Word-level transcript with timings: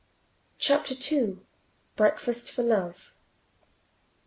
CHAPTER 0.57 0.95
II. 0.99 1.41
Breakfast 1.95 2.49
for 2.49 2.63
Love. 2.63 3.13